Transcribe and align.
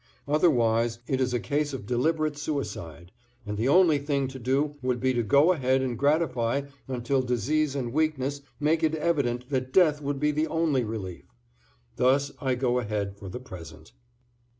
Otherwise 0.27 0.97
it 1.05 1.21
is 1.21 1.31
a 1.31 1.39
case 1.39 1.73
of 1.73 1.85
deliberate 1.85 2.35
suicide, 2.35 3.11
and 3.45 3.55
the 3.55 3.67
only 3.67 3.99
thing 3.99 4.27
to 4.27 4.39
do 4.39 4.75
would 4.81 4.99
be 4.99 5.13
to 5.13 5.21
go 5.21 5.51
ahead 5.51 5.83
and 5.83 5.95
gratify 5.99 6.63
until 6.87 7.21
disease 7.21 7.75
and 7.75 7.93
weakness 7.93 8.41
made 8.59 8.81
it 8.83 8.95
evident 8.95 9.47
that 9.51 9.71
death 9.71 10.01
would 10.01 10.19
be 10.19 10.31
the 10.31 10.47
only 10.47 10.83
relief. 10.83 11.25
Thus 11.97 12.31
I 12.41 12.55
go 12.55 12.79
ahead 12.79 13.15
for 13.15 13.29
the 13.29 13.39
present. 13.39 13.91